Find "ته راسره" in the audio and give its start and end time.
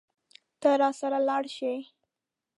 0.61-1.19